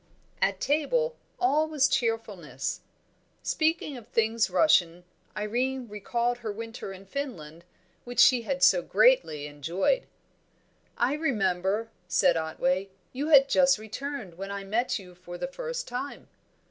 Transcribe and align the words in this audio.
At 0.41 0.59
table 0.59 1.15
all 1.39 1.67
was 1.67 1.87
cheerfulness. 1.87 2.81
Speaking 3.43 3.97
of 3.97 4.07
things 4.07 4.49
Russian, 4.49 5.03
Irene 5.37 5.87
recalled 5.87 6.39
her 6.39 6.51
winter 6.51 6.91
in 6.91 7.05
Finland, 7.05 7.65
which 8.03 8.19
she 8.19 8.41
had 8.41 8.63
so 8.63 8.81
greatly 8.81 9.45
enjoyed. 9.45 10.07
"I 10.97 11.13
remember," 11.13 11.91
said 12.07 12.35
Otway, 12.35 12.89
"you 13.13 13.27
had 13.27 13.47
just 13.47 13.77
returned 13.77 14.39
when 14.39 14.49
I 14.49 14.63
met 14.63 14.97
you 14.97 15.13
for 15.13 15.37
the 15.37 15.45
first 15.45 15.87
time." 15.87 16.29